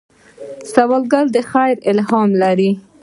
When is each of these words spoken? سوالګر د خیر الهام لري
سوالګر 0.71 1.25
د 1.35 1.37
خیر 1.49 1.75
الهام 1.91 2.29
لري 2.41 2.71